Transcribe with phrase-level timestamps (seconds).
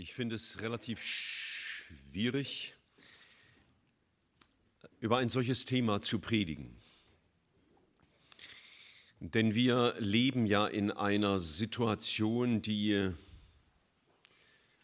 [0.00, 2.74] Ich finde es relativ schwierig,
[4.98, 6.74] über ein solches Thema zu predigen.
[9.20, 13.12] Denn wir leben ja in einer Situation, die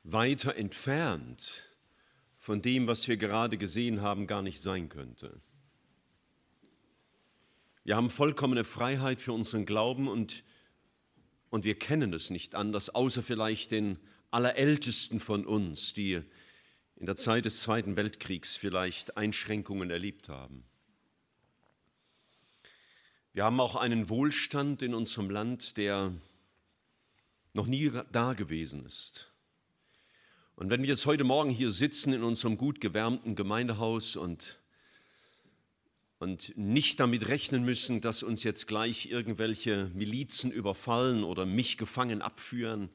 [0.02, 1.64] weiter entfernt
[2.37, 5.40] von dem, was wir gerade gesehen haben, gar nicht sein könnte.
[7.85, 10.44] Wir haben vollkommene Freiheit für unseren Glauben und,
[11.48, 13.98] und wir kennen es nicht anders, außer vielleicht den
[14.31, 16.23] Allerältesten von uns, die
[16.97, 20.65] in der Zeit des Zweiten Weltkriegs vielleicht Einschränkungen erlebt haben.
[23.33, 26.15] Wir haben auch einen Wohlstand in unserem Land, der
[27.53, 29.31] noch nie da gewesen ist.
[30.55, 34.59] Und wenn wir jetzt heute Morgen hier sitzen in unserem gut gewärmten Gemeindehaus und,
[36.19, 42.23] und nicht damit rechnen müssen, dass uns jetzt gleich irgendwelche Milizen überfallen oder mich gefangen
[42.23, 42.89] abführen,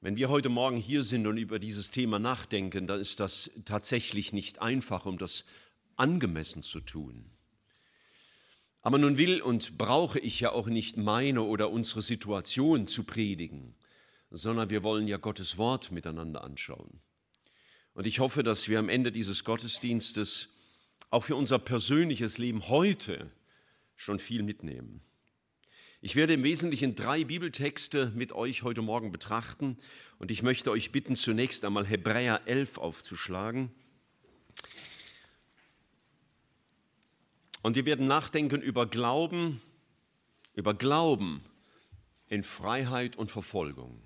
[0.00, 4.32] wenn wir heute Morgen hier sind und über dieses Thema nachdenken, dann ist das tatsächlich
[4.32, 5.44] nicht einfach, um das
[5.96, 7.30] angemessen zu tun.
[8.80, 13.74] Aber nun will und brauche ich ja auch nicht meine oder unsere Situation zu predigen,
[14.30, 17.00] sondern wir wollen ja Gottes Wort miteinander anschauen.
[17.94, 20.50] Und ich hoffe, dass wir am Ende dieses Gottesdienstes
[21.10, 23.32] auch für unser persönliches Leben heute
[23.96, 25.00] schon viel mitnehmen.
[26.00, 29.76] Ich werde im Wesentlichen drei Bibeltexte mit euch heute Morgen betrachten
[30.20, 33.72] und ich möchte euch bitten, zunächst einmal Hebräer 11 aufzuschlagen.
[37.62, 39.60] Und wir werden nachdenken über Glauben,
[40.54, 41.44] über Glauben
[42.28, 44.00] in Freiheit und Verfolgung.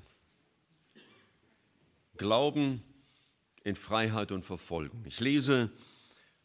[2.16, 2.82] Glauben
[3.64, 5.04] in Freiheit und Verfolgung.
[5.04, 5.70] Ich lese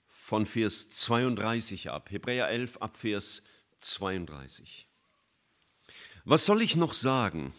[0.08, 3.44] von Vers 32 ab, Hebräer 11 ab Vers
[3.80, 4.87] 32.
[6.30, 7.54] Was soll ich noch sagen?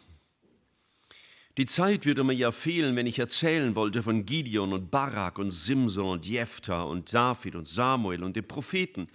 [1.56, 5.52] Die Zeit würde mir ja fehlen, wenn ich erzählen wollte von Gideon und Barak und
[5.52, 9.06] Simson und Jephthah und David und Samuel und den Propheten,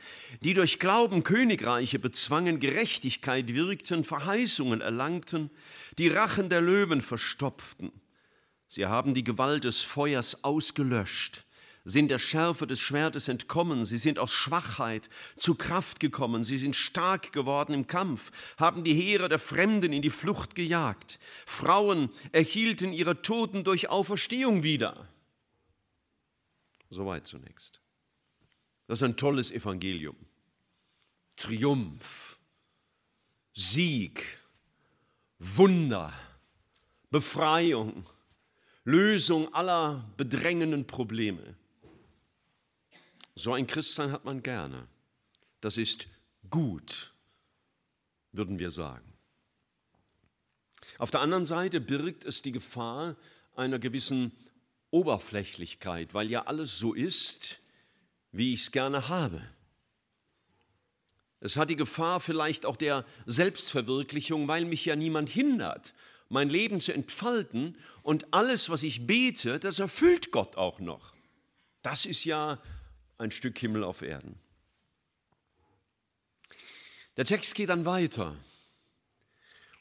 [0.42, 5.52] die durch Glauben Königreiche bezwangen, Gerechtigkeit wirkten, Verheißungen erlangten,
[6.00, 7.92] die Rachen der Löwen verstopften.
[8.68, 11.46] Sie haben die Gewalt des Feuers ausgelöscht,
[11.86, 16.76] sind der Schärfe des Schwertes entkommen, sie sind aus Schwachheit zu Kraft gekommen, sie sind
[16.76, 21.20] stark geworden im Kampf, haben die Heere der Fremden in die Flucht gejagt.
[21.46, 25.10] Frauen erhielten ihre Toten durch Auferstehung wieder.
[26.90, 27.82] Soweit zunächst.
[28.88, 30.16] Das ist ein tolles Evangelium.
[31.36, 32.38] Triumph,
[33.54, 34.40] Sieg,
[35.40, 36.14] Wunder,
[37.10, 38.06] Befreiung,
[38.86, 41.56] Lösung aller bedrängenden Probleme.
[43.36, 44.88] So ein Christsein hat man gerne.
[45.62, 46.08] Das ist
[46.50, 47.14] gut,
[48.32, 49.14] würden wir sagen.
[50.98, 53.16] Auf der anderen Seite birgt es die Gefahr
[53.56, 54.32] einer gewissen
[54.92, 57.60] Oberflächlichkeit, weil ja alles so ist,
[58.32, 59.42] wie ich es gerne habe.
[61.40, 65.94] Es hat die Gefahr vielleicht auch der Selbstverwirklichung, weil mich ja niemand hindert,
[66.30, 71.14] mein Leben zu entfalten und alles, was ich bete, das erfüllt Gott auch noch.
[71.82, 72.62] Das ist ja
[73.24, 74.38] ein Stück Himmel auf Erden.
[77.18, 78.36] Der Text geht dann weiter.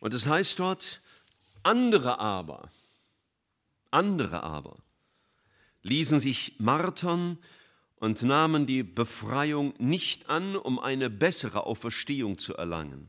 [0.00, 1.00] Und es heißt dort,
[1.62, 2.70] andere aber,
[3.91, 4.78] andere aber
[5.82, 7.38] ließen sich martern
[7.97, 13.09] und nahmen die Befreiung nicht an, um eine bessere Auferstehung zu erlangen.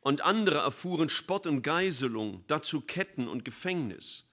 [0.00, 4.24] Und andere erfuhren Spott und Geiselung, dazu Ketten und Gefängnis.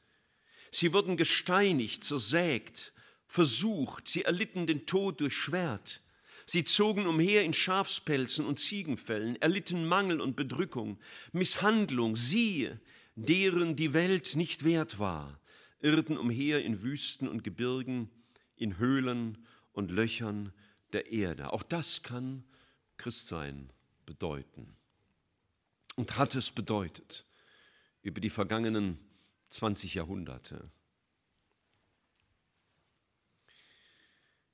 [0.72, 2.94] Sie wurden gesteinigt, zersägt
[3.28, 6.02] versucht, sie erlitten den Tod durch Schwert.
[6.46, 10.98] Sie zogen umher in Schafspelzen und Ziegenfällen, erlitten Mangel und Bedrückung,
[11.34, 12.72] Misshandlung, sie,
[13.16, 15.40] deren die Welt nicht wert war,
[15.80, 18.10] irrten umher in Wüsten und Gebirgen,
[18.56, 20.54] in Höhlen und Löchern
[20.94, 21.52] der Erde.
[21.52, 22.44] Auch das kann
[22.96, 23.72] Christsein
[24.06, 24.76] bedeuten
[25.96, 27.26] und hat es bedeutet
[28.02, 29.00] über die vergangenen
[29.50, 30.72] 20 Jahrhunderte.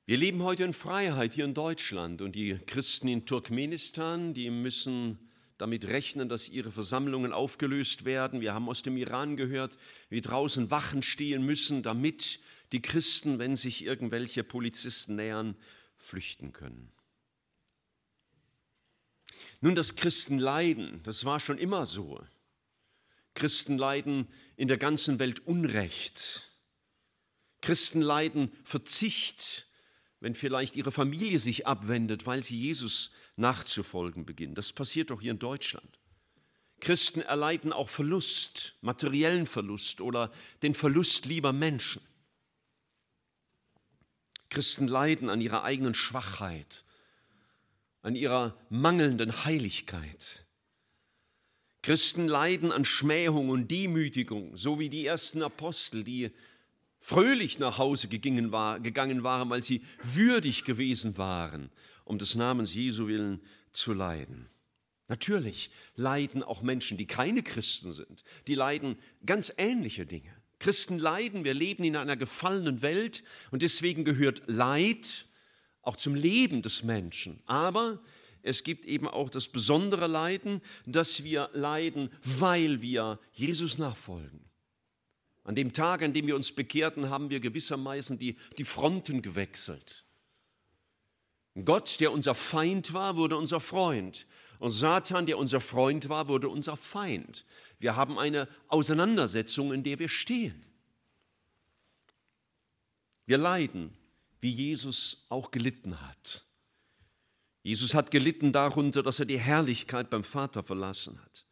[0.05, 5.17] Wir leben heute in Freiheit hier in Deutschland und die Christen in Turkmenistan, die müssen
[5.57, 8.41] damit rechnen, dass ihre Versammlungen aufgelöst werden.
[8.41, 9.77] Wir haben aus dem Iran gehört,
[10.09, 12.41] wie draußen Wachen stehen müssen, damit
[12.73, 15.55] die Christen, wenn sich irgendwelche Polizisten nähern,
[15.95, 16.91] flüchten können.
[19.61, 22.21] Nun, das Christenleiden, das war schon immer so.
[23.35, 24.27] Christen leiden
[24.57, 26.51] in der ganzen Welt Unrecht.
[27.61, 29.69] Christen leiden Verzicht
[30.23, 34.55] wenn vielleicht ihre Familie sich abwendet, weil sie Jesus nachzufolgen beginnen.
[34.55, 35.99] Das passiert doch hier in Deutschland.
[36.79, 40.31] Christen erleiden auch Verlust, materiellen Verlust oder
[40.61, 42.01] den Verlust lieber Menschen.
[44.49, 46.85] Christen leiden an ihrer eigenen Schwachheit,
[48.01, 50.45] an ihrer mangelnden Heiligkeit.
[51.81, 56.31] Christen leiden an Schmähung und Demütigung, so wie die ersten Apostel, die
[57.03, 61.69] fröhlich nach Hause gegangen, waren, weil sie würdig gewesen waren,
[62.05, 63.41] um des Namens Jesu willen
[63.73, 64.47] zu leiden.
[65.09, 68.23] Natürlich leiden auch Menschen, die keine Christen sind.
[68.47, 70.33] Die leiden ganz ähnliche Dinge.
[70.59, 75.25] Christen leiden, wir leben in einer gefallenen Welt und deswegen gehört Leid
[75.81, 77.43] auch zum Leben des Menschen.
[77.47, 78.01] Aber
[78.43, 84.52] es gibt eben auch das besondere Leiden, dass wir leiden, weil wir Jesus nachfolgen.
[85.43, 90.05] An dem Tag, an dem wir uns bekehrten, haben wir gewissermaßen die, die Fronten gewechselt.
[91.65, 94.25] Gott, der unser Feind war, wurde unser Freund.
[94.59, 97.45] Und Satan, der unser Freund war, wurde unser Feind.
[97.79, 100.65] Wir haben eine Auseinandersetzung, in der wir stehen.
[103.25, 103.95] Wir leiden,
[104.39, 106.45] wie Jesus auch gelitten hat.
[107.61, 111.45] Jesus hat gelitten darunter, dass er die Herrlichkeit beim Vater verlassen hat.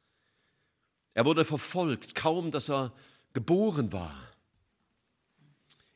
[1.14, 2.94] Er wurde verfolgt, kaum dass er
[3.34, 4.32] geboren war.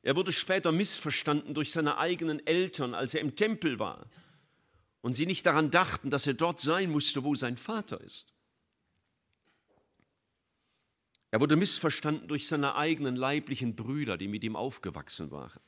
[0.01, 4.07] Er wurde später missverstanden durch seine eigenen Eltern, als er im Tempel war
[5.01, 8.33] und sie nicht daran dachten, dass er dort sein musste, wo sein Vater ist.
[11.31, 15.59] Er wurde missverstanden durch seine eigenen leiblichen Brüder, die mit ihm aufgewachsen waren.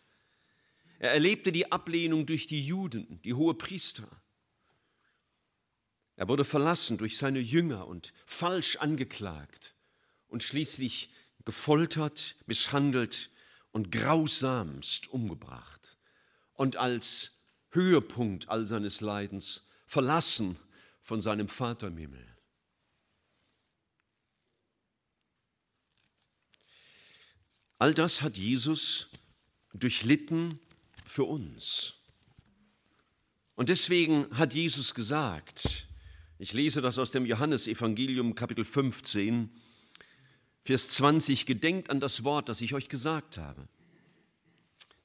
[0.97, 4.07] Er erlebte die Ablehnung durch die Juden, die hohe Priester.
[6.15, 9.75] Er wurde verlassen durch seine Jünger und falsch angeklagt
[10.27, 11.11] und schließlich
[11.47, 13.31] gefoltert, misshandelt
[13.71, 15.97] und grausamst umgebracht.
[16.51, 20.59] Und als Höhepunkt all seines Leidens, verlassen
[21.01, 22.37] von seinem Vater im Himmel.
[27.77, 29.07] All das hat Jesus
[29.73, 30.59] durchlitten
[31.05, 31.93] für uns.
[33.55, 35.87] Und deswegen hat Jesus gesagt,
[36.39, 39.49] ich lese das aus dem Johannesevangelium Kapitel 15,
[40.67, 43.69] Vers 20, gedenkt an das Wort, das ich euch gesagt habe.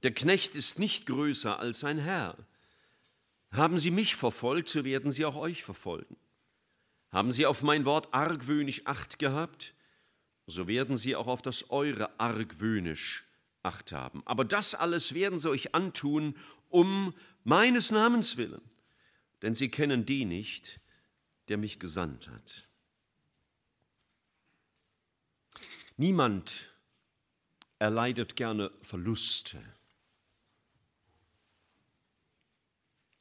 [0.03, 2.37] Der Knecht ist nicht größer als sein Herr.
[3.53, 6.17] Haben Sie mich verfolgt, so werden Sie auch euch verfolgen.
[7.13, 9.77] Haben Sie auf mein Wort argwöhnisch Acht gehabt,
[10.49, 13.25] so werden Sie auch auf das Eure argwöhnisch
[13.63, 14.23] Acht haben.
[14.25, 16.35] Aber das alles werden Sie euch antun,
[16.71, 17.15] um
[17.45, 18.63] meines Namens willen,
[19.43, 20.81] denn Sie kennen die nicht,
[21.47, 22.67] der mich gesandt hat.
[25.97, 26.73] Niemand
[27.79, 29.59] erleidet gerne Verluste.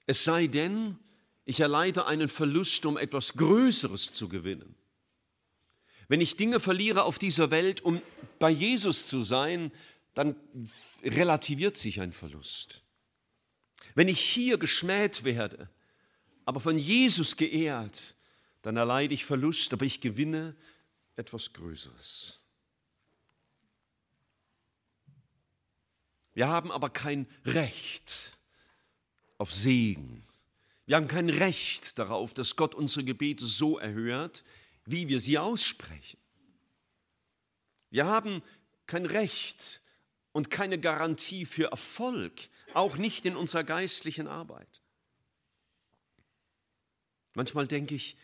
[0.05, 0.97] Es sei denn,
[1.45, 4.75] ich erleide einen Verlust, um etwas Größeres zu gewinnen.
[6.07, 8.01] Wenn ich Dinge verliere auf dieser Welt, um
[8.37, 9.71] bei Jesus zu sein,
[10.13, 10.35] dann
[11.03, 12.83] relativiert sich ein Verlust.
[13.95, 15.69] Wenn ich hier geschmäht werde,
[16.43, 18.15] aber von Jesus geehrt,
[18.61, 20.55] dann erleide ich Verlust, aber ich gewinne
[21.15, 22.40] etwas Größeres.
[26.41, 28.35] Wir haben aber kein Recht,
[29.37, 30.25] auf Segen.
[30.87, 34.43] Wir haben kein Recht darauf, dass Gott unsere Gebete so erhört,
[34.83, 36.17] wie wir sie aussprechen.
[37.91, 38.41] Wir haben
[38.87, 39.83] kein Recht
[40.31, 42.33] und keine Garantie für Erfolg,
[42.73, 44.81] auch nicht in unserer geistlichen Arbeit.
[47.35, 48.17] Manchmal denke ich,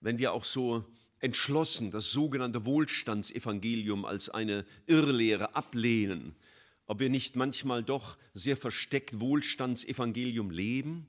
[0.00, 0.84] wenn wir auch so
[1.18, 6.36] entschlossen das sogenannte Wohlstandsevangelium als eine Irrlehre ablehnen,
[6.86, 11.08] ob wir nicht manchmal doch sehr versteckt Wohlstandsevangelium leben,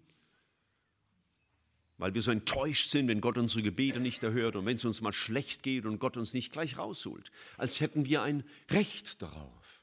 [1.97, 5.01] weil wir so enttäuscht sind, wenn Gott unsere Gebete nicht erhört und wenn es uns
[5.01, 9.81] mal schlecht geht und Gott uns nicht gleich rausholt, als hätten wir ein Recht darauf.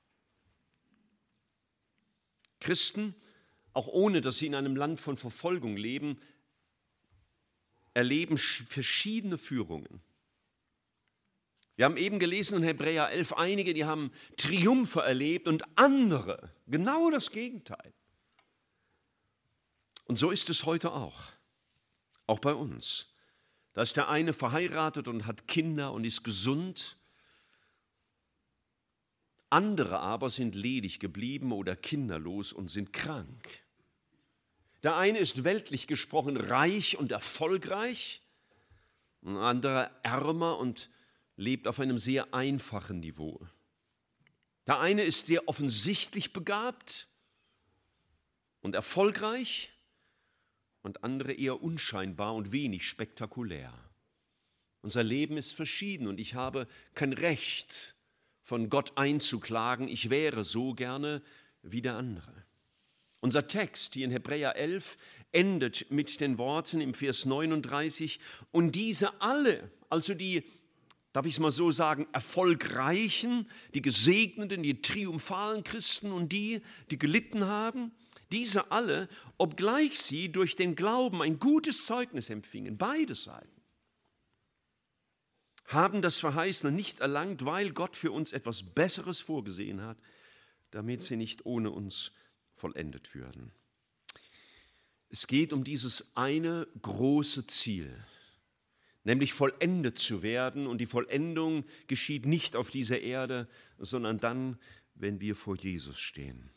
[2.61, 3.15] Christen,
[3.73, 6.21] auch ohne dass sie in einem Land von Verfolgung leben,
[7.95, 10.01] erleben verschiedene Führungen.
[11.83, 17.11] Wir haben eben gelesen in Hebräer 11, einige, die haben Triumphe erlebt und andere genau
[17.11, 17.93] das Gegenteil.
[20.05, 21.33] Und so ist es heute auch,
[22.29, 23.09] auch bei uns.
[23.73, 26.99] Da ist der eine verheiratet und hat Kinder und ist gesund.
[29.51, 33.65] Andere aber sind ledig geblieben oder kinderlos und sind krank.
[34.85, 38.23] Der eine ist weltlich gesprochen reich und erfolgreich,
[39.25, 40.89] ein anderer ärmer und
[41.43, 43.47] lebt auf einem sehr einfachen Niveau.
[44.67, 47.09] Der eine ist sehr offensichtlich begabt
[48.61, 49.73] und erfolgreich
[50.83, 53.73] und andere eher unscheinbar und wenig spektakulär.
[54.81, 57.97] Unser Leben ist verschieden und ich habe kein Recht,
[58.43, 61.23] von Gott einzuklagen, ich wäre so gerne
[61.63, 62.45] wie der andere.
[63.21, 64.99] Unser Text hier in Hebräer 11
[65.31, 68.19] endet mit den Worten im Vers 39,
[68.51, 70.43] und diese alle, also die,
[71.13, 76.99] darf ich es mal so sagen, erfolgreichen, die gesegneten, die triumphalen Christen und die, die
[76.99, 77.93] gelitten haben,
[78.33, 83.63] diese alle, obgleich sie durch den Glauben ein gutes Zeugnis empfingen, beide Seiten,
[85.67, 89.99] haben das Verheißene nicht erlangt, weil Gott für uns etwas Besseres vorgesehen hat,
[90.71, 92.13] damit sie nicht ohne uns
[92.55, 93.53] vollendet würden.
[95.09, 98.03] Es geht um dieses eine große Ziel,
[99.05, 100.67] nämlich vollendet zu werden.
[100.67, 104.59] Und die Vollendung geschieht nicht auf dieser Erde, sondern dann,
[104.95, 106.51] wenn wir vor Jesus stehen.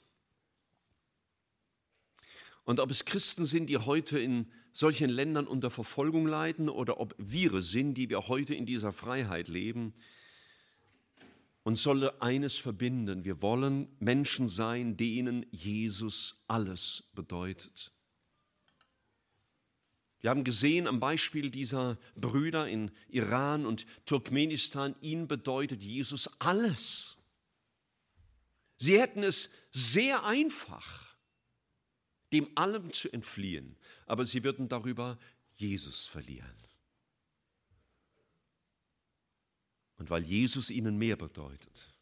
[2.63, 7.15] Und ob es Christen sind, die heute in solchen Ländern unter Verfolgung leiden, oder ob
[7.17, 9.93] wir sind, die wir heute in dieser Freiheit leben,
[11.63, 13.25] uns solle eines verbinden.
[13.25, 17.94] Wir wollen Menschen sein, denen Jesus alles bedeutet.
[20.25, 27.19] Wir haben gesehen am Beispiel dieser Brüder in Iran und Turkmenistan, ihnen bedeutet Jesus alles.
[28.75, 31.15] Sie hätten es sehr einfach
[32.33, 33.77] dem allem zu entfliehen,
[34.07, 35.19] aber sie würden darüber
[35.53, 36.57] Jesus verlieren.
[39.97, 41.93] Und weil Jesus ihnen mehr bedeutet,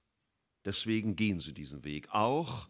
[0.64, 2.70] deswegen gehen sie diesen Weg, auch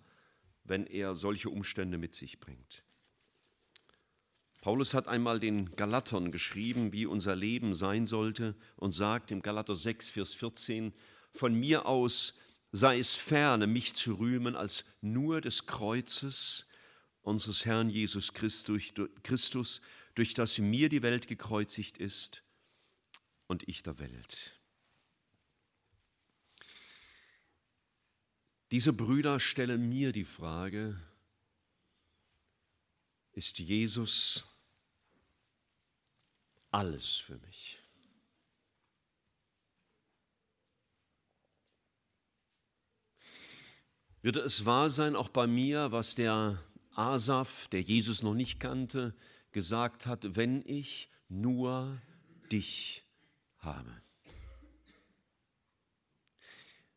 [0.64, 2.83] wenn er solche Umstände mit sich bringt.
[4.64, 9.76] Paulus hat einmal den Galatern geschrieben, wie unser Leben sein sollte und sagt im Galater
[9.76, 10.94] 6, Vers 14,
[11.34, 12.36] von mir aus
[12.72, 16.66] sei es ferne, mich zu rühmen als nur des Kreuzes,
[17.24, 19.82] unseres Herrn Jesus Christus,
[20.16, 22.42] durch das mir die Welt gekreuzigt ist
[23.48, 24.62] und ich der Welt.
[28.72, 30.98] Diese Brüder stellen mir die Frage,
[33.34, 34.46] ist Jesus
[36.74, 37.80] alles für mich?
[44.22, 46.64] Würde es wahr sein, auch bei mir, was der
[46.96, 49.14] Asaf, der Jesus noch nicht kannte,
[49.52, 52.02] gesagt hat, wenn ich nur
[52.52, 53.04] dich
[53.58, 54.02] habe.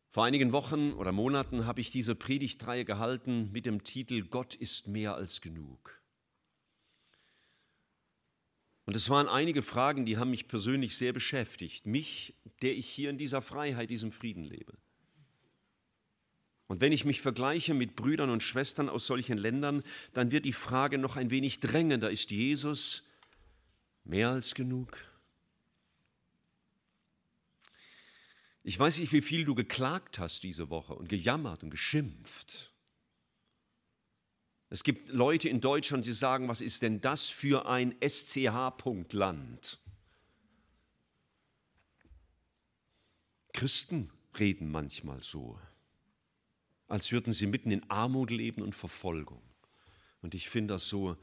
[0.09, 4.87] Vor einigen Wochen oder Monaten habe ich diese Predigtreihe gehalten mit dem Titel Gott ist
[4.87, 5.96] mehr als genug.
[8.87, 11.85] Und es waren einige Fragen, die haben mich persönlich sehr beschäftigt.
[11.85, 14.77] Mich, der ich hier in dieser Freiheit, diesem Frieden lebe.
[16.67, 20.53] Und wenn ich mich vergleiche mit Brüdern und Schwestern aus solchen Ländern, dann wird die
[20.53, 22.09] Frage noch ein wenig drängender.
[22.09, 23.03] Ist Jesus
[24.05, 24.97] mehr als genug?
[28.63, 32.71] Ich weiß nicht, wie viel du geklagt hast diese Woche und gejammert und geschimpft.
[34.69, 39.79] Es gibt Leute in Deutschland, die sagen, was ist denn das für ein SCH-Punkt-Land?
[43.53, 45.57] Christen reden manchmal so
[46.87, 49.41] als würden sie mitten in Armut leben und Verfolgung.
[50.21, 51.17] Und ich finde das so,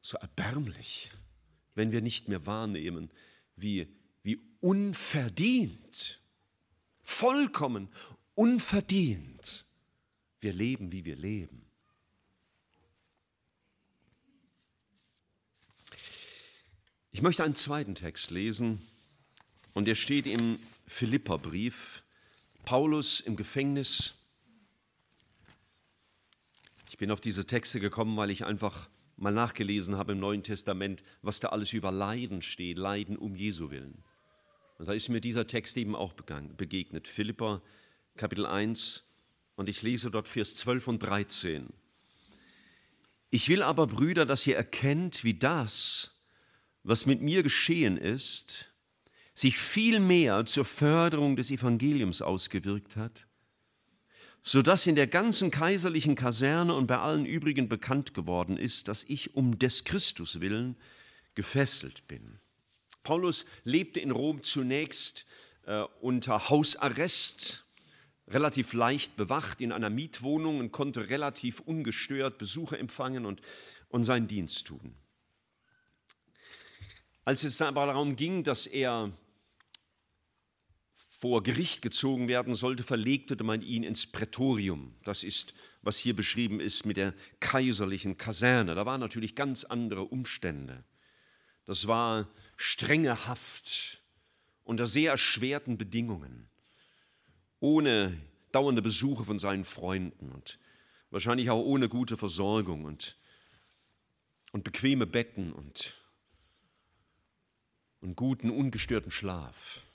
[0.00, 1.12] so erbärmlich,
[1.74, 3.10] wenn wir nicht mehr wahrnehmen,
[3.56, 3.86] wie,
[4.22, 6.20] wie unverdient,
[7.02, 7.88] vollkommen
[8.34, 9.66] unverdient
[10.40, 11.61] wir leben, wie wir leben.
[17.12, 18.80] Ich möchte einen zweiten Text lesen
[19.74, 22.02] und der steht im Philipperbrief.
[22.64, 24.14] Paulus im Gefängnis
[26.92, 31.02] ich bin auf diese Texte gekommen, weil ich einfach mal nachgelesen habe im Neuen Testament,
[31.22, 34.04] was da alles über Leiden steht, Leiden um Jesu willen.
[34.76, 37.08] Und da ist mir dieser Text eben auch begegnet.
[37.08, 37.62] Philippa
[38.18, 39.04] Kapitel 1
[39.56, 41.68] und ich lese dort Vers 12 und 13.
[43.30, 46.12] Ich will aber, Brüder, dass ihr erkennt, wie das,
[46.82, 48.72] was mit mir geschehen ist,
[49.34, 53.26] sich viel mehr zur Förderung des Evangeliums ausgewirkt hat
[54.42, 59.34] sodass in der ganzen kaiserlichen Kaserne und bei allen übrigen bekannt geworden ist, dass ich
[59.34, 60.76] um des Christus willen
[61.34, 62.40] gefesselt bin.
[63.04, 65.26] Paulus lebte in Rom zunächst
[65.64, 67.64] äh, unter Hausarrest,
[68.28, 73.40] relativ leicht bewacht in einer Mietwohnung und konnte relativ ungestört Besucher empfangen und,
[73.88, 74.94] und seinen Dienst tun.
[77.24, 79.12] Als es aber darum ging, dass er
[81.20, 84.96] vor Gericht gezogen werden sollte, verlegte man ihn ins Prätorium.
[85.04, 88.74] Das ist, was hier beschrieben ist mit der kaiserlichen Kaserne.
[88.74, 90.82] Da waren natürlich ganz andere Umstände.
[91.64, 94.02] Das war strenge Haft
[94.64, 96.48] unter sehr erschwerten Bedingungen,
[97.60, 98.18] ohne
[98.50, 100.58] dauernde Besuche von seinen Freunden und
[101.10, 103.16] wahrscheinlich auch ohne gute Versorgung und,
[104.50, 106.01] und bequeme Betten und,
[108.02, 109.86] und guten, ungestörten Schlaf.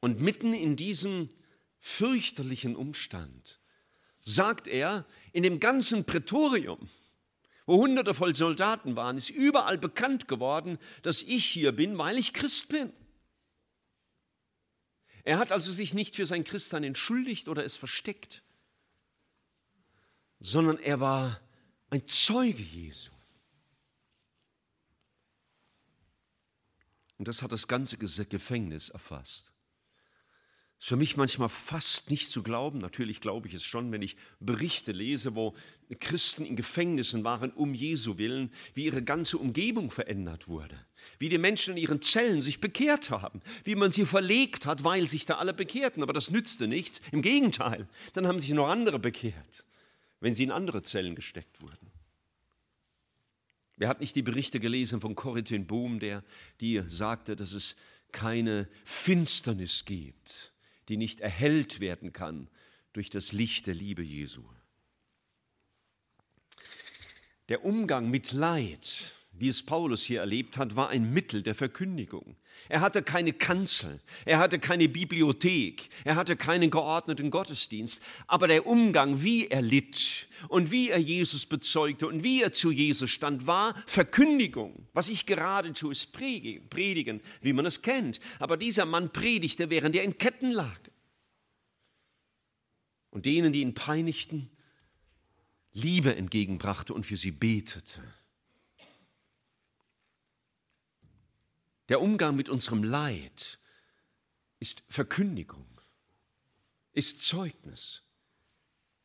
[0.00, 1.30] Und mitten in diesem
[1.80, 3.60] fürchterlichen Umstand
[4.22, 6.88] sagt er in dem ganzen Prätorium,
[7.66, 12.32] wo hunderte voll Soldaten waren, ist überall bekannt geworden, dass ich hier bin, weil ich
[12.32, 12.92] Christ bin.
[15.24, 18.42] Er hat also sich nicht für sein Christsein entschuldigt oder es versteckt,
[20.40, 21.40] sondern er war
[21.90, 23.12] ein Zeuge Jesu.
[27.18, 29.52] Und das hat das ganze Gefängnis erfasst.
[30.78, 32.78] Ist für mich manchmal fast nicht zu glauben.
[32.78, 35.56] Natürlich glaube ich es schon, wenn ich Berichte lese, wo
[35.98, 40.78] Christen in Gefängnissen waren um Jesu willen, wie ihre ganze Umgebung verändert wurde,
[41.18, 45.08] wie die Menschen in ihren Zellen sich bekehrt haben, wie man sie verlegt hat, weil
[45.08, 46.04] sich da alle bekehrten.
[46.04, 47.00] Aber das nützte nichts.
[47.10, 49.64] Im Gegenteil, dann haben sich noch andere bekehrt,
[50.20, 51.90] wenn sie in andere Zellen gesteckt wurden.
[53.78, 56.24] Wer hat nicht die Berichte gelesen von Corrie ten Boom, der
[56.60, 57.76] die sagte, dass es
[58.10, 60.52] keine Finsternis gibt,
[60.88, 62.48] die nicht erhellt werden kann
[62.92, 64.42] durch das Licht der Liebe Jesu.
[67.48, 72.36] Der Umgang mit Leid, wie es Paulus hier erlebt hat, war ein Mittel der Verkündigung.
[72.68, 78.66] Er hatte keine Kanzel, er hatte keine Bibliothek, er hatte keinen geordneten Gottesdienst, aber der
[78.66, 83.46] Umgang, wie er litt und wie er Jesus bezeugte und wie er zu Jesus stand,
[83.46, 84.86] war Verkündigung.
[84.92, 88.20] Was ich gerade tue, ist predigen, wie man es kennt.
[88.38, 90.78] Aber dieser Mann predigte, während er in Ketten lag.
[93.10, 94.50] Und denen, die ihn peinigten,
[95.72, 98.02] Liebe entgegenbrachte und für sie betete.
[101.88, 103.58] Der Umgang mit unserem Leid
[104.60, 105.66] ist Verkündigung,
[106.92, 108.02] ist Zeugnis.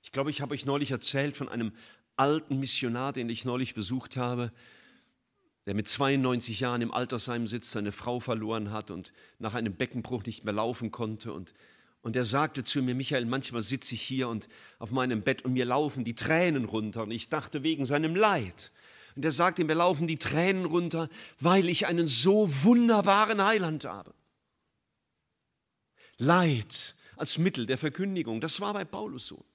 [0.02, 1.72] Ich glaube, ich habe euch neulich erzählt von einem
[2.17, 4.52] alten Missionar, den ich neulich besucht habe,
[5.65, 10.26] der mit 92 Jahren im Altersheim sitzt, seine Frau verloren hat und nach einem Beckenbruch
[10.26, 11.32] nicht mehr laufen konnte.
[11.32, 11.54] Und,
[12.02, 15.54] und er sagte zu mir, Michael, manchmal sitze ich hier und auf meinem Bett und
[15.54, 17.04] mir laufen die Tränen runter.
[17.04, 18.74] Und ich dachte wegen seinem Leid.
[19.15, 24.13] Und er sagte, mir laufen die Tränen runter, weil ich einen so wunderbaren Heiland habe.
[26.17, 29.45] Leid als Mittel der Verkündigung, das war bei Paulus so.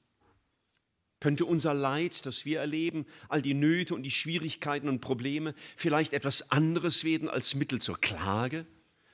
[1.20, 6.12] Könnte unser Leid, das wir erleben, all die Nöte und die Schwierigkeiten und Probleme vielleicht
[6.12, 8.66] etwas anderes werden als Mittel zur Klage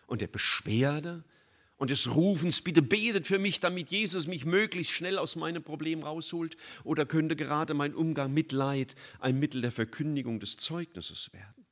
[0.07, 1.25] und der Beschwerde
[1.85, 6.03] und des Rufens, bitte betet für mich, damit Jesus mich möglichst schnell aus meinem Problem
[6.03, 6.57] rausholt?
[6.83, 11.67] Oder könnte gerade mein Umgang mit Leid ein Mittel der Verkündigung des Zeugnisses werden?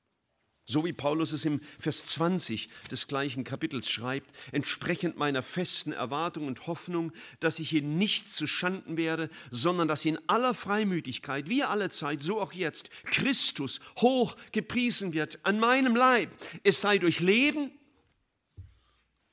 [0.66, 6.46] So wie Paulus es im Vers 20 des gleichen Kapitels schreibt, entsprechend meiner festen Erwartung
[6.46, 11.62] und Hoffnung, dass ich in nichts zu Schanden werde, sondern dass in aller Freimütigkeit, wie
[11.62, 16.28] alle Zeit, so auch jetzt, Christus hoch gepriesen wird an meinem Leib.
[16.64, 17.70] Es sei durch Leben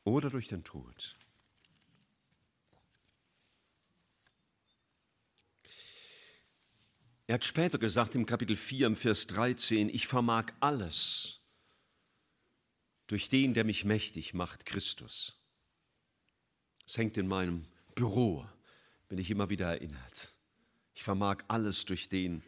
[0.09, 1.17] oder durch den Tod.
[7.27, 11.41] Er hat später gesagt im Kapitel 4 im Vers 13, ich vermag alles
[13.05, 15.39] durch den, der mich mächtig macht, Christus.
[16.87, 18.47] Es hängt in meinem Büro,
[19.09, 20.33] bin ich immer wieder erinnert.
[20.95, 22.43] Ich vermag alles durch den,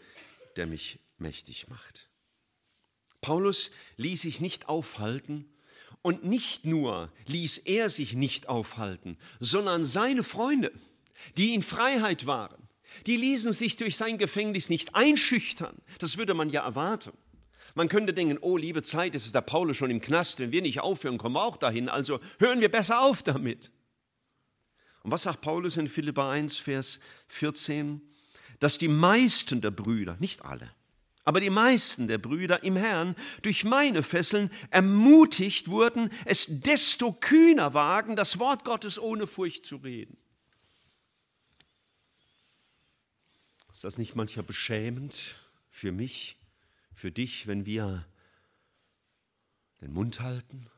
[0.55, 2.09] der mich mächtig macht.
[3.21, 5.45] Paulus ließ sich nicht aufhalten
[6.01, 10.71] und nicht nur ließ er sich nicht aufhalten, sondern seine Freunde,
[11.37, 12.67] die in Freiheit waren,
[13.07, 15.77] die ließen sich durch sein Gefängnis nicht einschüchtern.
[15.99, 17.11] Das würde man ja erwarten.
[17.73, 20.61] Man könnte denken, oh liebe Zeit, es ist der Paulus schon im Knast, wenn wir
[20.61, 23.71] nicht aufhören, kommen wir auch dahin, also hören wir besser auf damit.
[25.03, 28.01] Und was sagt Paulus in Philippa 1, Vers 14?
[28.59, 30.69] Dass die meisten der Brüder, nicht alle,
[31.23, 37.73] aber die meisten der Brüder im Herrn durch meine Fesseln ermutigt wurden, es desto kühner
[37.73, 40.17] wagen, das Wort Gottes ohne Furcht zu reden.
[43.71, 45.35] Ist das nicht manchmal beschämend
[45.69, 46.37] für mich,
[46.91, 48.05] für dich, wenn wir
[49.81, 50.69] den Mund halten?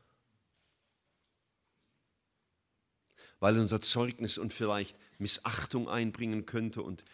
[3.40, 7.04] Weil unser Zeugnis und vielleicht Missachtung einbringen könnte und,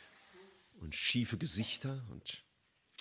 [0.81, 2.45] und schiefe Gesichter und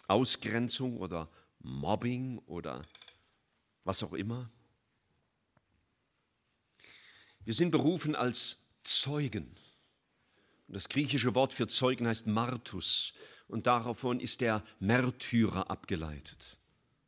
[0.09, 2.81] Ausgrenzung oder Mobbing oder
[3.83, 4.49] was auch immer.
[7.45, 9.55] Wir sind berufen als Zeugen.
[10.67, 13.13] Und das griechische Wort für Zeugen heißt Martus
[13.47, 16.57] und davon ist der Märtyrer abgeleitet.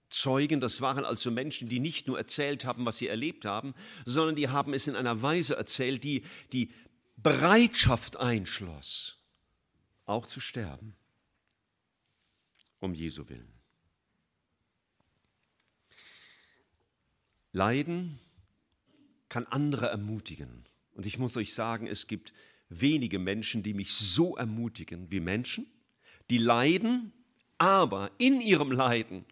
[0.09, 3.73] Zeugen, das waren also Menschen, die nicht nur erzählt haben, was sie erlebt haben,
[4.05, 6.71] sondern die haben es in einer Weise erzählt, die die
[7.17, 9.19] Bereitschaft einschloss,
[10.05, 10.95] auch zu sterben,
[12.81, 13.53] um Jesu willen.
[17.53, 18.19] Leiden
[19.29, 20.65] kann andere ermutigen.
[20.93, 22.33] Und ich muss euch sagen, es gibt
[22.69, 25.67] wenige Menschen, die mich so ermutigen wie Menschen,
[26.29, 27.13] die leiden,
[27.57, 29.25] aber in ihrem Leiden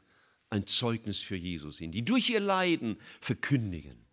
[0.49, 4.05] ein Zeugnis für Jesus sind, die durch ihr Leiden verkündigen.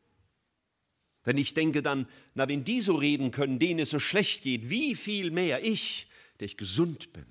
[1.24, 4.70] Wenn ich denke dann, na, wenn die so reden können, denen es so schlecht geht,
[4.70, 6.06] wie viel mehr ich,
[6.38, 7.26] der ich gesund bin.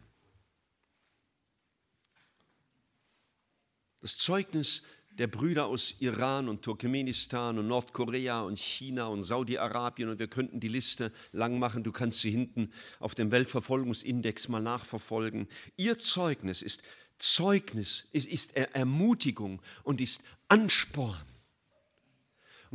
[4.06, 4.84] Das Zeugnis
[5.18, 10.60] der Brüder aus Iran und Turkmenistan und Nordkorea und China und Saudi-Arabien und wir könnten
[10.60, 15.48] die Liste lang machen, du kannst sie hinten auf dem Weltverfolgungsindex mal nachverfolgen.
[15.76, 16.84] Ihr Zeugnis ist
[17.18, 21.18] Zeugnis, ist, ist Ermutigung und ist Ansporn.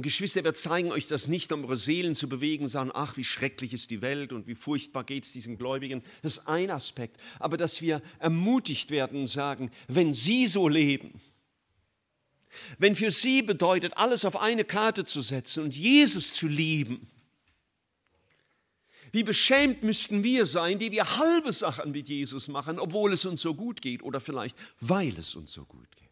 [0.01, 3.23] Und Geschwister, wir zeigen euch das nicht, um eure Seelen zu bewegen, sagen, ach, wie
[3.23, 6.03] schrecklich ist die Welt und wie furchtbar geht es diesen Gläubigen.
[6.23, 7.21] Das ist ein Aspekt.
[7.39, 11.21] Aber dass wir ermutigt werden und sagen, wenn sie so leben,
[12.79, 17.07] wenn für sie bedeutet, alles auf eine Karte zu setzen und Jesus zu lieben,
[19.13, 23.43] wie beschämt müssten wir sein, die wir halbe Sachen mit Jesus machen, obwohl es uns
[23.43, 26.10] so gut geht oder vielleicht weil es uns so gut geht.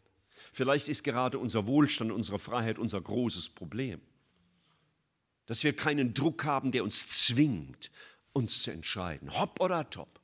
[0.59, 4.01] Vielleicht ist gerade unser Wohlstand, unsere Freiheit unser großes Problem.
[5.47, 7.92] Dass wir keinen Druck haben, der uns zwingt,
[8.33, 10.21] uns zu entscheiden, hopp oder top.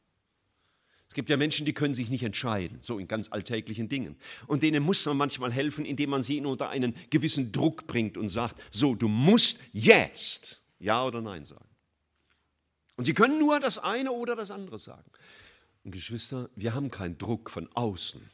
[1.06, 4.16] Es gibt ja Menschen, die können sich nicht entscheiden, so in ganz alltäglichen Dingen.
[4.48, 8.28] Und denen muss man manchmal helfen, indem man sie unter einen gewissen Druck bringt und
[8.28, 11.70] sagt, so, du musst jetzt Ja oder Nein sagen.
[12.96, 15.08] Und sie können nur das eine oder das andere sagen.
[15.84, 18.33] Und Geschwister, wir haben keinen Druck von außen.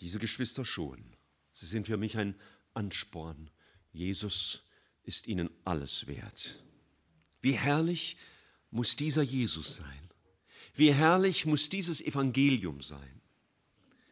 [0.00, 1.16] Diese Geschwister schon.
[1.52, 2.34] Sie sind für mich ein
[2.74, 3.50] Ansporn.
[3.92, 4.62] Jesus
[5.02, 6.62] ist ihnen alles wert.
[7.40, 8.16] Wie herrlich
[8.70, 10.10] muss dieser Jesus sein.
[10.74, 13.22] Wie herrlich muss dieses Evangelium sein,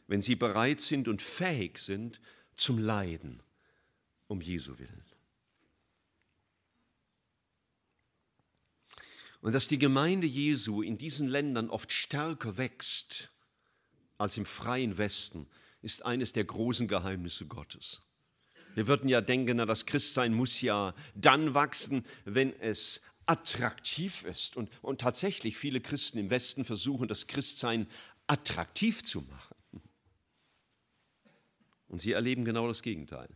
[0.07, 2.21] wenn sie bereit sind und fähig sind
[2.57, 3.43] zum Leiden
[4.29, 5.05] um Jesu willen.
[9.43, 13.31] Und dass die Gemeinde Jesu in diesen Ländern oft stärker wächst
[14.17, 15.47] als im freien Westen,
[15.85, 18.03] ist eines der großen Geheimnisse Gottes.
[18.75, 24.57] Wir würden ja denken, na, das Christsein muss ja dann wachsen, wenn es attraktiv ist.
[24.57, 27.87] Und, und tatsächlich, viele Christen im Westen versuchen, das Christsein
[28.27, 29.55] attraktiv zu machen.
[31.87, 33.29] Und sie erleben genau das Gegenteil.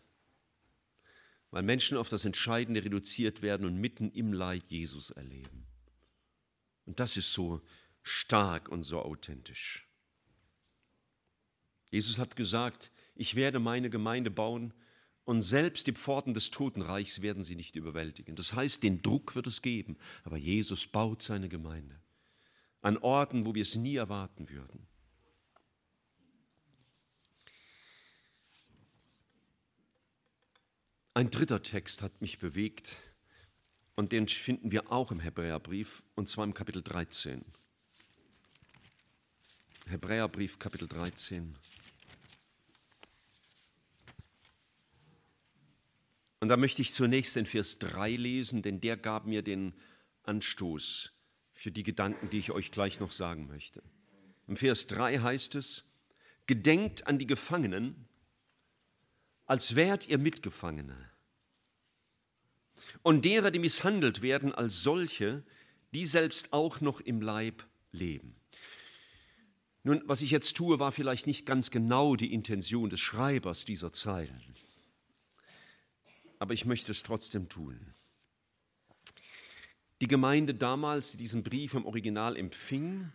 [1.51, 5.67] Weil Menschen auf das Entscheidende reduziert werden und mitten im Leid Jesus erleben.
[6.85, 7.63] Und das ist so
[8.03, 9.88] stark und so authentisch.
[11.91, 14.75] Jesus hat gesagt, ich werde meine Gemeinde bauen
[15.25, 18.37] und selbst die Pforten des Totenreichs werden sie nicht überwältigen.
[18.37, 21.99] Das heißt, den Druck wird es geben, aber Jesus baut seine Gemeinde
[22.83, 24.87] an Orten, wo wir es nie erwarten würden.
[31.15, 32.97] Ein dritter Text hat mich bewegt,
[33.97, 37.45] und den finden wir auch im Hebräerbrief, und zwar im Kapitel 13.
[39.89, 41.57] Hebräerbrief, Kapitel 13.
[46.49, 49.75] Und da möchte ich zunächst den Vers 3 lesen, denn der gab mir den
[50.23, 51.13] Anstoß
[51.53, 53.83] für die Gedanken, die ich euch gleich noch sagen möchte.
[54.47, 55.85] Im Vers 3 heißt es,
[56.47, 58.07] Gedenkt an die Gefangenen,
[59.45, 60.97] als wärt ihr Mitgefangene
[63.03, 65.43] und derer, die misshandelt werden, als solche,
[65.93, 68.37] die selbst auch noch im Leib leben.
[69.83, 73.93] Nun, was ich jetzt tue, war vielleicht nicht ganz genau die Intention des Schreibers dieser
[73.93, 74.41] Zeilen,
[76.39, 77.95] aber ich möchte es trotzdem tun.
[80.01, 83.13] Die Gemeinde damals, die diesen Brief im Original empfing,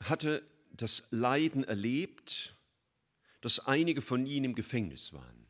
[0.00, 2.54] hatte das Leiden erlebt,
[3.40, 5.46] dass einige von ihnen im Gefängnis waren.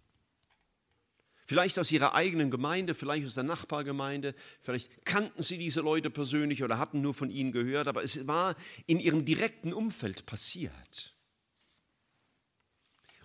[1.47, 6.63] Vielleicht aus ihrer eigenen Gemeinde, vielleicht aus der Nachbargemeinde, vielleicht kannten sie diese Leute persönlich
[6.63, 8.55] oder hatten nur von ihnen gehört, aber es war
[8.87, 11.15] in ihrem direkten Umfeld passiert.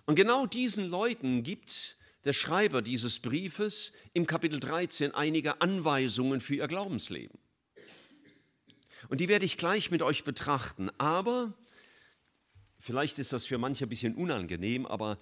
[0.06, 6.56] Und genau diesen Leuten gibt der Schreiber dieses Briefes im Kapitel 13 einige Anweisungen für
[6.56, 7.38] ihr Glaubensleben.
[9.08, 10.90] Und die werde ich gleich mit euch betrachten.
[10.98, 11.52] Aber,
[12.78, 15.18] vielleicht ist das für manche ein bisschen unangenehm, aber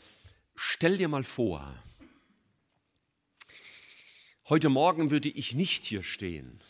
[0.54, 1.82] stell dir mal vor,
[4.48, 6.60] Heute Morgen würde ich nicht hier stehen,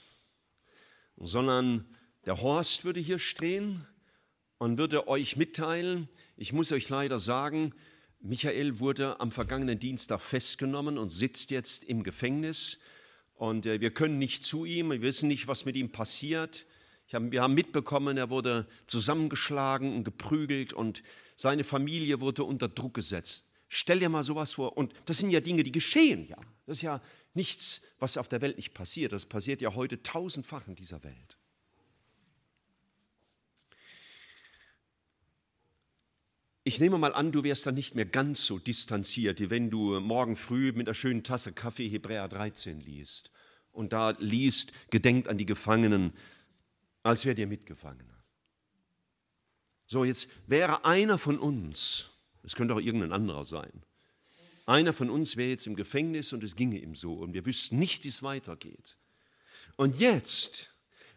[1.17, 1.85] sondern
[2.27, 3.87] der Horst würde hier stehen
[4.59, 7.75] und würde euch mitteilen, ich muss euch leider sagen,
[8.23, 12.79] Michael wurde am vergangenen Dienstag festgenommen und sitzt jetzt im Gefängnis.
[13.35, 16.67] Und äh, wir können nicht zu ihm, wir wissen nicht, was mit ihm passiert.
[17.13, 21.03] Hab, wir haben mitbekommen, er wurde zusammengeschlagen und geprügelt und
[21.35, 23.51] seine Familie wurde unter Druck gesetzt.
[23.69, 24.77] Stell dir mal sowas vor.
[24.77, 26.37] Und das sind ja Dinge, die geschehen, ja.
[26.67, 27.03] Das ist ja
[27.35, 29.13] nichts, was auf der Welt nicht passiert.
[29.13, 31.39] Das passiert ja heute tausendfach in dieser Welt.
[36.65, 39.99] Ich nehme mal an, du wärst dann nicht mehr ganz so distanziert, wie wenn du
[39.99, 43.33] morgen früh mit einer schönen Tasse Kaffee Hebräer 13 liest
[43.73, 46.13] und da liest, gedenkt an die Gefangenen,
[47.03, 48.23] als wäre dir Mitgefangener.
[49.89, 52.11] So, jetzt wäre einer von uns,
[52.45, 53.83] es könnte auch irgendein anderer sein,
[54.65, 57.81] einer von uns wäre jetzt im Gefängnis und es ginge ihm so und wir wüssten
[57.81, 58.97] nicht, wie es weitergeht.
[59.75, 60.73] Und jetzt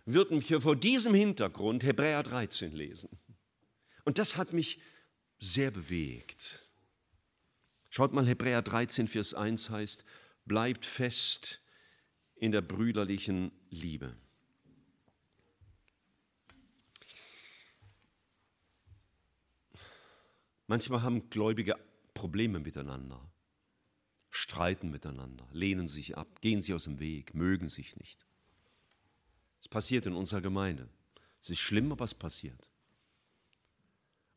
[0.06, 3.10] würden wir vor diesem Hintergrund Hebräer 13 lesen.
[4.06, 4.80] Und das hat mich
[5.54, 6.68] sehr bewegt.
[7.90, 10.06] Schaut mal, Hebräer 13, Vers 1 heißt,
[10.46, 11.62] bleibt fest
[12.36, 14.16] in der brüderlichen Liebe.
[20.68, 21.78] Manchmal haben Gläubige
[22.16, 23.22] Probleme miteinander,
[24.32, 28.26] streiten miteinander, lehnen sich ab, gehen sich aus dem Weg, mögen sich nicht.
[29.62, 30.90] Es passiert in unserer Gemeinde.
[31.40, 32.70] Es ist schlimm, aber es passiert.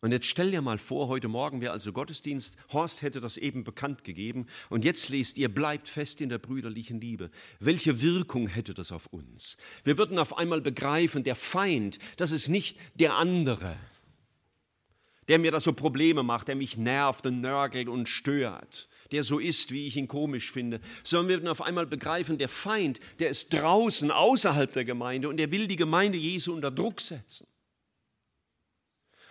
[0.01, 3.65] Und jetzt stell dir mal vor, heute Morgen wäre also Gottesdienst, Horst hätte das eben
[3.65, 7.31] bekannt gegeben und jetzt lest ihr, bleibt fest in der brüderlichen Liebe.
[7.59, 9.57] Welche Wirkung hätte das auf uns?
[9.83, 13.77] Wir würden auf einmal begreifen, der Feind, das ist nicht der andere,
[15.27, 19.41] der mir da so Probleme macht, der mich nervt und nörgelt und stört, der so
[19.41, 23.31] ist, wie ich ihn komisch finde, sondern wir würden auf einmal begreifen, der Feind, der
[23.31, 27.49] ist draußen, außerhalb der Gemeinde und der will die Gemeinde Jesu unter Druck setzen.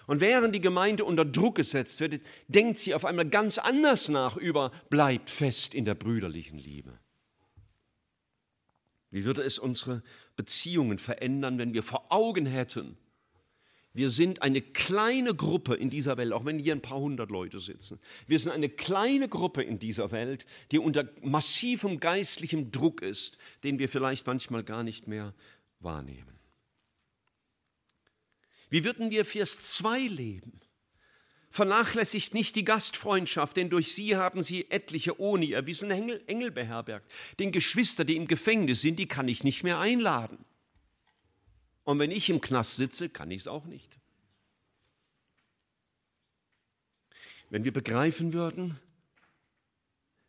[0.07, 4.37] Und während die Gemeinde unter Druck gesetzt wird, denkt sie auf einmal ganz anders nach
[4.37, 6.97] über, bleibt fest in der brüderlichen Liebe.
[9.11, 10.01] Wie würde es unsere
[10.35, 12.97] Beziehungen verändern, wenn wir vor Augen hätten,
[13.97, 17.59] wir sind eine kleine Gruppe in dieser Welt, auch wenn hier ein paar hundert Leute
[17.59, 17.99] sitzen.
[18.27, 23.79] Wir sind eine kleine Gruppe in dieser Welt, die unter massivem geistlichem Druck ist, den
[23.79, 25.33] wir vielleicht manchmal gar nicht mehr
[25.79, 26.36] wahrnehmen.
[28.69, 30.61] Wie würden wir Vers 2 leben?
[31.49, 36.51] Vernachlässigt nicht die Gastfreundschaft, denn durch sie haben sie etliche ohne ihr Wissen Engel, Engel
[36.51, 37.09] beherbergt.
[37.39, 40.37] Den Geschwister, die im Gefängnis sind, die kann ich nicht mehr einladen.
[41.83, 43.97] Und wenn ich im Knast sitze, kann ich es auch nicht.
[47.49, 48.77] Wenn wir begreifen würden,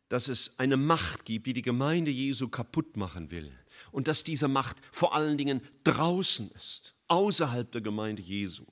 [0.08, 3.52] dass es eine Macht gibt, die die Gemeinde Jesu kaputt machen will
[3.90, 8.64] und dass diese Macht vor allen Dingen draußen ist außerhalb der Gemeinde Jesu,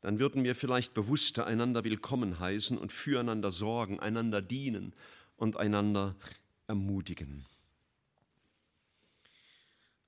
[0.00, 4.94] dann würden wir vielleicht bewusster einander willkommen heißen und füreinander sorgen, einander dienen
[5.36, 6.16] und einander
[6.66, 7.46] ermutigen.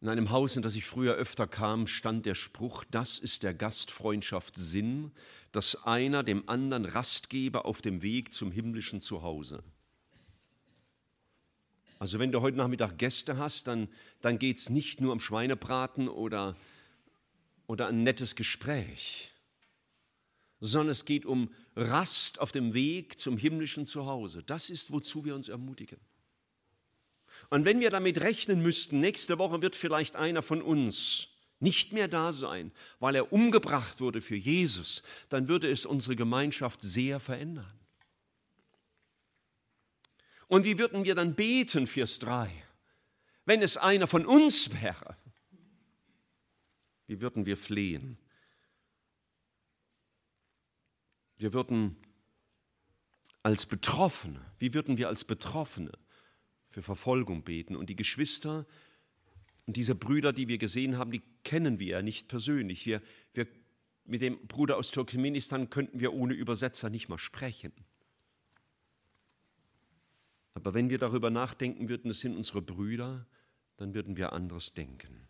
[0.01, 3.55] In einem Haus, in das ich früher öfter kam, stand der Spruch, das ist der
[3.55, 5.13] Gastfreundschaft Sinn,
[5.53, 9.63] dass einer dem anderen Rast gebe auf dem Weg zum himmlischen Zuhause.
[11.99, 13.89] Also wenn du heute Nachmittag Gäste hast, dann,
[14.21, 16.55] dann geht es nicht nur um Schweinebraten oder
[17.67, 19.33] oder ein nettes Gespräch,
[20.61, 24.43] sondern es geht um Rast auf dem Weg zum himmlischen Zuhause.
[24.43, 25.99] Das ist, wozu wir uns ermutigen.
[27.51, 31.29] Und wenn wir damit rechnen müssten, nächste Woche wird vielleicht einer von uns
[31.61, 36.83] nicht mehr da sein, weil er umgebracht wurde für Jesus, dann würde es unsere Gemeinschaft
[36.83, 37.73] sehr verändern.
[40.49, 42.51] Und wie würden wir dann beten, Vers 3,
[43.47, 45.17] wenn es einer von uns wäre?
[47.07, 48.19] Wie würden wir flehen?
[51.37, 51.97] Wir würden
[53.43, 55.93] als Betroffene, wie würden wir als Betroffene
[56.71, 57.77] für Verfolgung beten?
[57.77, 58.67] Und die Geschwister
[59.67, 62.87] und diese Brüder, die wir gesehen haben, die kennen wir ja nicht persönlich.
[62.87, 63.47] Wir, wir,
[64.05, 67.73] mit dem Bruder aus Turkmenistan könnten wir ohne Übersetzer nicht mal sprechen.
[70.55, 73.27] Aber wenn wir darüber nachdenken würden, es sind unsere Brüder,
[73.77, 75.29] dann würden wir anderes denken.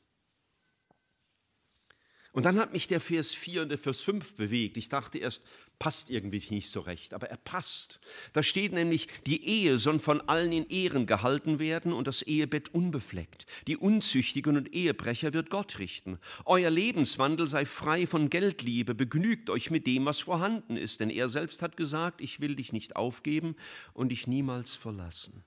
[2.34, 4.76] Und dann hat mich der Vers 4 und der Vers 5 bewegt.
[4.76, 5.44] Ich dachte erst,
[5.78, 8.00] passt irgendwie nicht so recht, aber er passt.
[8.32, 12.74] Da steht nämlich, die Ehe soll von allen in Ehren gehalten werden und das Ehebett
[12.74, 13.46] unbefleckt.
[13.68, 16.18] Die Unzüchtigen und Ehebrecher wird Gott richten.
[16.44, 21.28] Euer Lebenswandel sei frei von Geldliebe, begnügt euch mit dem, was vorhanden ist, denn er
[21.28, 23.54] selbst hat gesagt, ich will dich nicht aufgeben
[23.92, 25.44] und dich niemals verlassen.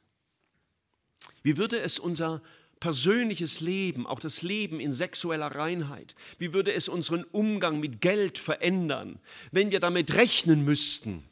[1.43, 2.41] Wie würde es unser
[2.79, 6.15] persönliches Leben, auch das Leben in sexueller Reinheit?
[6.37, 9.19] Wie würde es unseren Umgang mit Geld verändern,
[9.51, 11.23] wenn wir damit rechnen müssten,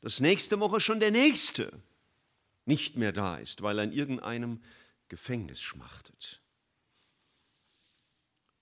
[0.00, 1.72] dass nächste Woche schon der Nächste
[2.64, 4.60] nicht mehr da ist, weil er in irgendeinem
[5.08, 6.40] Gefängnis schmachtet?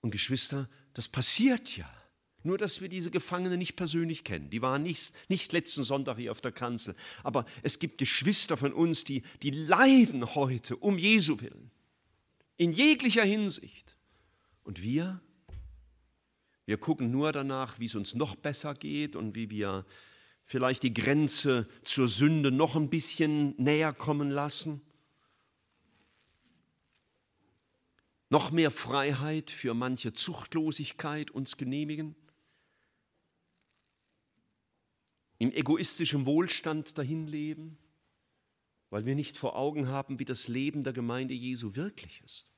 [0.01, 1.89] Und Geschwister, das passiert ja.
[2.43, 4.49] Nur, dass wir diese Gefangenen nicht persönlich kennen.
[4.49, 6.95] Die waren nicht, nicht letzten Sonntag hier auf der Kanzel.
[7.23, 11.69] Aber es gibt Geschwister von uns, die, die leiden heute um Jesu willen.
[12.61, 13.97] In jeglicher Hinsicht.
[14.63, 15.19] Und wir?
[16.65, 19.85] Wir gucken nur danach, wie es uns noch besser geht und wie wir
[20.43, 24.81] vielleicht die Grenze zur Sünde noch ein bisschen näher kommen lassen.
[28.31, 32.15] noch mehr Freiheit für manche Zuchtlosigkeit uns genehmigen,
[35.37, 37.77] im egoistischen Wohlstand dahin leben,
[38.89, 42.50] weil wir nicht vor Augen haben, wie das Leben der Gemeinde Jesu wirklich ist.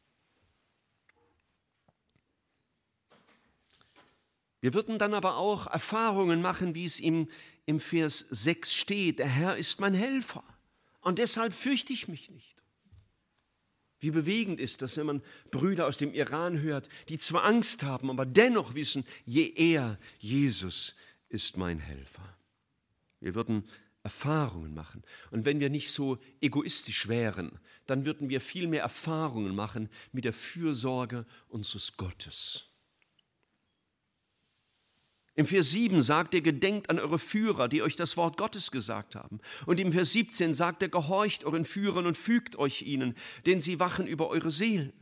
[4.63, 7.27] Wir würden dann aber auch Erfahrungen machen, wie es im,
[7.65, 10.41] im Vers 6 steht, der Herr ist mein Helfer
[11.01, 12.63] und deshalb fürchte ich mich nicht.
[13.99, 15.21] Wie bewegend ist das, wenn man
[15.51, 20.95] Brüder aus dem Iran hört, die zwar Angst haben, aber dennoch wissen, je eher Jesus
[21.27, 22.37] ist mein Helfer.
[23.19, 23.67] Wir würden
[24.01, 25.03] Erfahrungen machen.
[25.31, 30.23] Und wenn wir nicht so egoistisch wären, dann würden wir viel mehr Erfahrungen machen mit
[30.23, 32.69] der Fürsorge unseres Gottes.
[35.35, 39.15] Im Vers 7 sagt er, gedenkt an eure Führer, die euch das Wort Gottes gesagt
[39.15, 39.39] haben.
[39.65, 43.15] Und im Vers 17 sagt er, gehorcht euren Führern und fügt euch ihnen,
[43.47, 44.93] denn sie wachen über eure Seelen.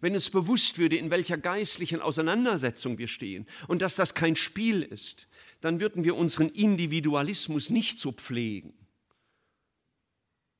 [0.00, 4.82] Wenn es bewusst würde, in welcher geistlichen Auseinandersetzung wir stehen und dass das kein Spiel
[4.82, 5.28] ist,
[5.60, 8.74] dann würden wir unseren Individualismus nicht so pflegen.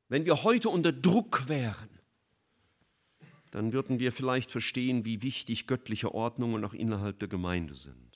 [0.09, 1.91] Wenn wir heute unter Druck wären,
[3.51, 8.14] dann würden wir vielleicht verstehen, wie wichtig göttliche Ordnungen auch innerhalb der Gemeinde sind.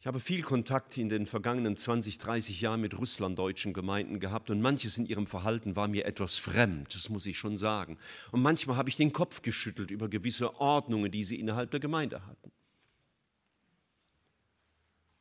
[0.00, 4.60] Ich habe viel Kontakt in den vergangenen 20, 30 Jahren mit russlanddeutschen Gemeinden gehabt und
[4.60, 7.98] manches in ihrem Verhalten war mir etwas fremd, das muss ich schon sagen.
[8.30, 12.24] Und manchmal habe ich den Kopf geschüttelt über gewisse Ordnungen, die sie innerhalb der Gemeinde
[12.24, 12.52] hatten.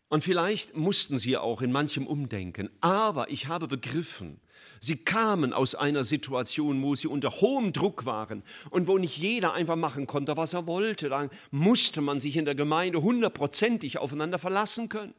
[0.09, 4.39] Und vielleicht mussten sie auch in manchem umdenken, aber ich habe begriffen,
[4.79, 9.53] sie kamen aus einer Situation, wo sie unter hohem Druck waren und wo nicht jeder
[9.53, 11.09] einfach machen konnte, was er wollte.
[11.09, 15.13] Dann musste man sich in der Gemeinde hundertprozentig aufeinander verlassen können.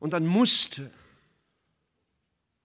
[0.00, 0.90] Und dann musste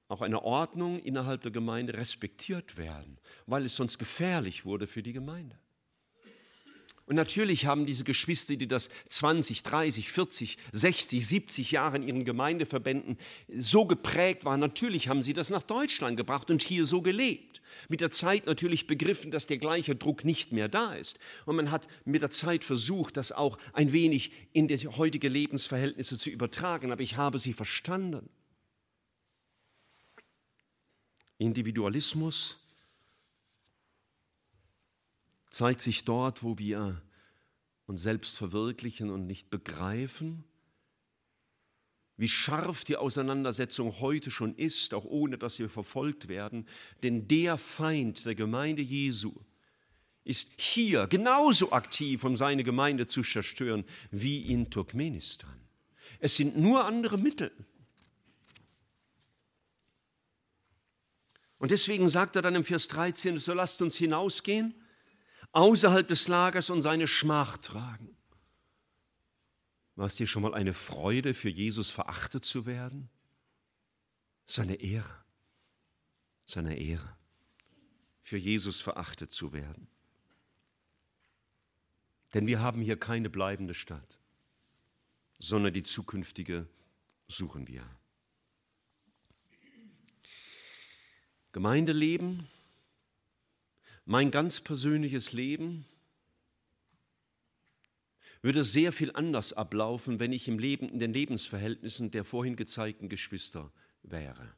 [0.08, 5.14] auch eine Ordnung innerhalb der Gemeinde respektiert werden, weil es sonst gefährlich wurde für die
[5.14, 5.56] Gemeinde.
[7.08, 12.26] Und natürlich haben diese Geschwister, die das 20, 30, 40, 60, 70 Jahre in ihren
[12.26, 13.18] Gemeindeverbänden
[13.58, 17.62] so geprägt waren, natürlich haben sie das nach Deutschland gebracht und hier so gelebt.
[17.88, 21.18] Mit der Zeit natürlich begriffen, dass der gleiche Druck nicht mehr da ist.
[21.46, 26.18] Und man hat mit der Zeit versucht, das auch ein wenig in die heutige Lebensverhältnisse
[26.18, 26.92] zu übertragen.
[26.92, 28.30] Aber ich habe sie verstanden.
[31.38, 32.60] Individualismus
[35.50, 37.02] zeigt sich dort, wo wir
[37.86, 40.44] uns selbst verwirklichen und nicht begreifen,
[42.18, 46.68] wie scharf die Auseinandersetzung heute schon ist, auch ohne dass wir verfolgt werden.
[47.04, 49.34] Denn der Feind der Gemeinde Jesu
[50.24, 55.62] ist hier genauso aktiv, um seine Gemeinde zu zerstören, wie in Turkmenistan.
[56.20, 57.52] Es sind nur andere Mittel.
[61.60, 64.74] Und deswegen sagt er dann im Vers 13, so lasst uns hinausgehen
[65.58, 68.16] außerhalb des Lagers und seine Schmach tragen.
[69.96, 73.10] War es dir schon mal eine Freude, für Jesus verachtet zu werden?
[74.46, 75.26] Seine Ehre,
[76.46, 77.18] seine Ehre,
[78.22, 79.88] für Jesus verachtet zu werden.
[82.36, 84.20] Denn wir haben hier keine bleibende Stadt,
[85.40, 86.68] sondern die zukünftige
[87.28, 87.84] suchen wir.
[91.52, 92.48] Gemeindeleben
[94.08, 95.86] mein ganz persönliches Leben
[98.42, 103.10] würde sehr viel anders ablaufen, wenn ich im Leben, in den Lebensverhältnissen der vorhin gezeigten
[103.10, 103.70] Geschwister
[104.04, 104.54] wäre.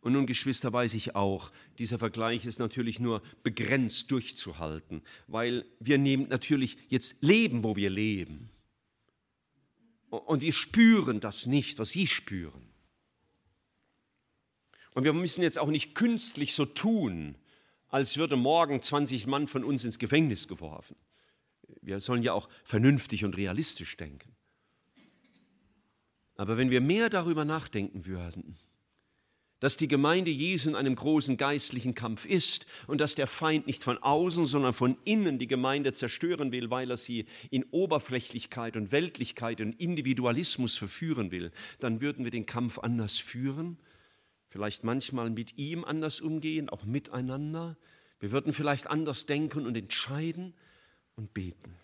[0.00, 1.50] Und nun, Geschwister, weiß ich auch,
[1.80, 7.90] dieser Vergleich ist natürlich nur begrenzt durchzuhalten, weil wir nehmen natürlich jetzt leben, wo wir
[7.90, 8.48] leben.
[10.08, 12.70] Und wir spüren das nicht, was Sie spüren.
[14.94, 17.34] Und wir müssen jetzt auch nicht künstlich so tun,
[17.88, 20.96] als würde morgen 20 Mann von uns ins Gefängnis geworfen.
[21.80, 24.34] Wir sollen ja auch vernünftig und realistisch denken.
[26.36, 28.58] Aber wenn wir mehr darüber nachdenken würden,
[29.60, 33.82] dass die Gemeinde Jesu in einem großen geistlichen Kampf ist und dass der Feind nicht
[33.82, 38.92] von außen, sondern von innen die Gemeinde zerstören will, weil er sie in Oberflächlichkeit und
[38.92, 43.78] Weltlichkeit und Individualismus verführen will, dann würden wir den Kampf anders führen,
[44.48, 47.76] vielleicht manchmal mit ihm anders umgehen, auch miteinander.
[48.20, 50.54] Wir würden vielleicht anders denken und entscheiden
[51.14, 51.76] und beten.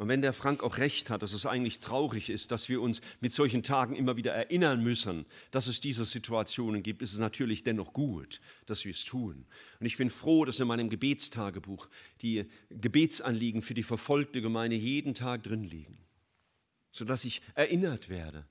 [0.00, 3.02] Und wenn der Frank auch recht hat, dass es eigentlich traurig ist, dass wir uns
[3.20, 7.64] mit solchen Tagen immer wieder erinnern müssen, dass es diese Situationen gibt, ist es natürlich
[7.64, 9.44] dennoch gut, dass wir es tun.
[9.78, 11.86] Und ich bin froh, dass in meinem Gebetstagebuch
[12.22, 15.98] die Gebetsanliegen für die verfolgte Gemeinde jeden Tag drin liegen,
[16.92, 18.46] sodass ich erinnert werde.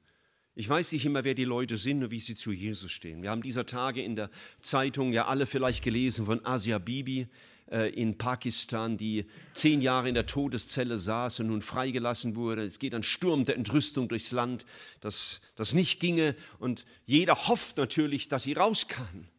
[0.60, 3.24] Ich weiß nicht immer, wer die Leute sind und wie sie zu Jesus stehen.
[3.24, 4.30] Wir haben dieser Tage in der
[4.60, 7.30] Zeitung ja alle vielleicht gelesen von Asia Bibi,
[7.72, 12.66] äh, in Pakistan, die zehn Jahre in der Todeszelle saß und nun freigelassen wurde.
[12.66, 14.66] Es geht ein Sturm der Entrüstung durchs Land,
[14.99, 19.30] dass das nicht ginge und jeder hofft natürlich, dass sie raus kann.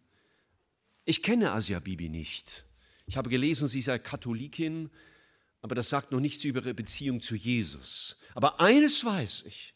[1.04, 2.64] Ich kenne Asia Bibi nicht.
[3.04, 4.88] Ich habe gelesen, sie sei Katholikin,
[5.60, 8.16] aber das sagt noch nichts über ihre Beziehung zu Jesus.
[8.34, 9.74] Aber eines weiß ich,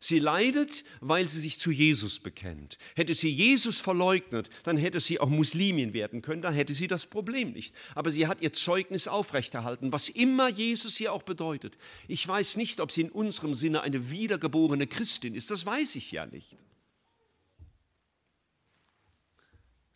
[0.00, 2.78] Sie leidet, weil sie sich zu Jesus bekennt.
[2.94, 7.06] Hätte sie Jesus verleugnet, dann hätte sie auch Muslimin werden können, dann hätte sie das
[7.06, 7.74] Problem nicht.
[7.94, 11.76] Aber sie hat ihr Zeugnis aufrechterhalten, was immer Jesus hier auch bedeutet.
[12.08, 16.12] Ich weiß nicht, ob sie in unserem Sinne eine wiedergeborene Christin ist, das weiß ich
[16.12, 16.56] ja nicht.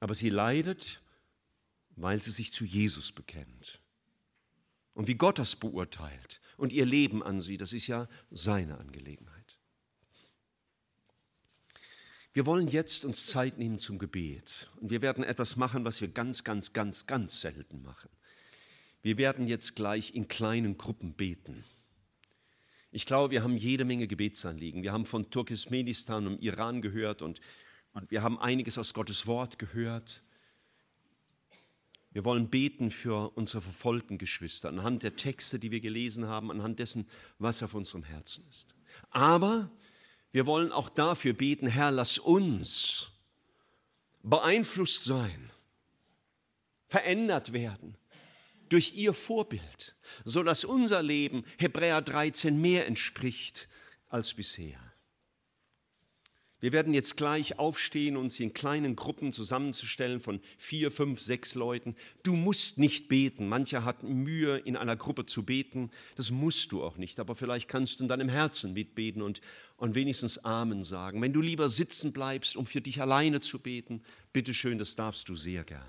[0.00, 1.02] Aber sie leidet,
[1.96, 3.80] weil sie sich zu Jesus bekennt.
[4.94, 9.37] Und wie Gott das beurteilt und ihr Leben an sie, das ist ja seine Angelegenheit.
[12.38, 16.06] Wir wollen jetzt uns Zeit nehmen zum Gebet und wir werden etwas machen, was wir
[16.06, 18.10] ganz, ganz, ganz, ganz selten machen.
[19.02, 21.64] Wir werden jetzt gleich in kleinen Gruppen beten.
[22.92, 24.84] Ich glaube, wir haben jede Menge Gebetsanliegen.
[24.84, 27.40] Wir haben von Turkmenistan und Iran gehört und,
[27.92, 30.22] und wir haben einiges aus Gottes Wort gehört.
[32.12, 36.78] Wir wollen beten für unsere verfolgten Geschwister anhand der Texte, die wir gelesen haben, anhand
[36.78, 37.08] dessen,
[37.40, 38.76] was auf unserem Herzen ist.
[39.10, 39.72] Aber
[40.32, 43.10] wir wollen auch dafür beten, Herr, lass uns
[44.22, 45.50] beeinflusst sein,
[46.88, 47.96] verändert werden
[48.68, 53.68] durch ihr Vorbild, so dass unser Leben Hebräer 13 mehr entspricht
[54.08, 54.78] als bisher.
[56.60, 61.94] Wir werden jetzt gleich aufstehen, uns in kleinen Gruppen zusammenzustellen von vier, fünf, sechs Leuten.
[62.24, 63.48] Du musst nicht beten.
[63.48, 65.90] Mancher hat Mühe, in einer Gruppe zu beten.
[66.16, 67.20] Das musst du auch nicht.
[67.20, 69.40] Aber vielleicht kannst du in deinem Herzen mitbeten und,
[69.76, 71.22] und wenigstens Amen sagen.
[71.22, 74.02] Wenn du lieber sitzen bleibst, um für dich alleine zu beten,
[74.32, 75.86] bitteschön, das darfst du sehr gern.